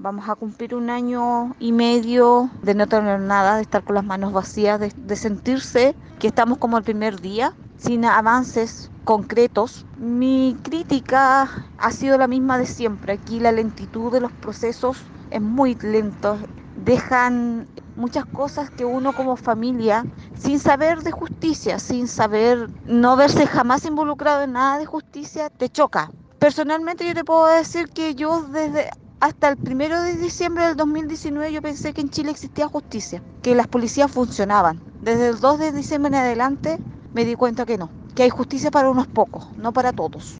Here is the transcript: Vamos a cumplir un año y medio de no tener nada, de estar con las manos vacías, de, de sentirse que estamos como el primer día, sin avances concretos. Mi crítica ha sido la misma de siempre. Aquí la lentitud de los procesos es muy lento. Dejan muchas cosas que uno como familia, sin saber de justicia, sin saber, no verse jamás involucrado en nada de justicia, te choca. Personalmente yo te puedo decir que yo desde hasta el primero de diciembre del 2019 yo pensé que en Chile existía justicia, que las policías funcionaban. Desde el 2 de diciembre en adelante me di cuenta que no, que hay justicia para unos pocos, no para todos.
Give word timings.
Vamos 0.00 0.28
a 0.28 0.36
cumplir 0.36 0.76
un 0.76 0.90
año 0.90 1.56
y 1.58 1.72
medio 1.72 2.48
de 2.62 2.76
no 2.76 2.86
tener 2.86 3.18
nada, 3.18 3.56
de 3.56 3.62
estar 3.62 3.82
con 3.82 3.96
las 3.96 4.04
manos 4.04 4.32
vacías, 4.32 4.78
de, 4.78 4.92
de 4.96 5.16
sentirse 5.16 5.96
que 6.20 6.28
estamos 6.28 6.58
como 6.58 6.78
el 6.78 6.84
primer 6.84 7.20
día, 7.20 7.52
sin 7.78 8.04
avances 8.04 8.92
concretos. 9.02 9.84
Mi 9.96 10.56
crítica 10.62 11.50
ha 11.76 11.90
sido 11.90 12.16
la 12.16 12.28
misma 12.28 12.58
de 12.58 12.66
siempre. 12.66 13.14
Aquí 13.14 13.40
la 13.40 13.50
lentitud 13.50 14.12
de 14.12 14.20
los 14.20 14.30
procesos 14.30 14.98
es 15.32 15.40
muy 15.40 15.74
lento. 15.74 16.38
Dejan 16.76 17.66
muchas 17.96 18.24
cosas 18.24 18.70
que 18.70 18.84
uno 18.84 19.12
como 19.12 19.34
familia, 19.34 20.04
sin 20.38 20.60
saber 20.60 21.00
de 21.00 21.10
justicia, 21.10 21.80
sin 21.80 22.06
saber, 22.06 22.70
no 22.86 23.16
verse 23.16 23.48
jamás 23.48 23.84
involucrado 23.84 24.42
en 24.42 24.52
nada 24.52 24.78
de 24.78 24.86
justicia, 24.86 25.50
te 25.50 25.68
choca. 25.68 26.08
Personalmente 26.38 27.04
yo 27.04 27.14
te 27.14 27.24
puedo 27.24 27.46
decir 27.46 27.88
que 27.88 28.14
yo 28.14 28.42
desde 28.42 28.90
hasta 29.20 29.48
el 29.48 29.58
primero 29.58 30.00
de 30.02 30.16
diciembre 30.16 30.66
del 30.66 30.76
2019 30.76 31.52
yo 31.52 31.62
pensé 31.62 31.92
que 31.92 32.00
en 32.00 32.10
Chile 32.10 32.30
existía 32.32 32.66
justicia, 32.68 33.22
que 33.42 33.54
las 33.54 33.68
policías 33.68 34.10
funcionaban. 34.10 34.82
Desde 35.00 35.28
el 35.28 35.38
2 35.40 35.58
de 35.60 35.72
diciembre 35.72 36.08
en 36.08 36.14
adelante 36.16 36.78
me 37.12 37.24
di 37.24 37.34
cuenta 37.34 37.64
que 37.64 37.78
no, 37.78 37.92
que 38.14 38.24
hay 38.24 38.30
justicia 38.30 38.70
para 38.72 38.90
unos 38.90 39.06
pocos, 39.08 39.46
no 39.56 39.72
para 39.72 39.92
todos. 39.92 40.36